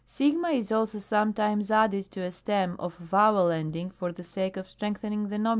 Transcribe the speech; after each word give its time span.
6. 0.07 0.35
a 0.43 0.49
is 0.49 0.71
also 0.71 0.97
sometimes 0.97 1.69
added 1.69 2.05
to 2.09 2.21
a 2.21 2.31
stem 2.31 2.75
of 2.79 2.95
vowel 2.95 3.51
ending 3.51 3.91
for 3.91 4.11
the 4.11 4.23
sake 4.23 4.57
of 4.57 4.67
strengthening 4.67 5.29
the 5.29 5.37
Nom. 5.37 5.49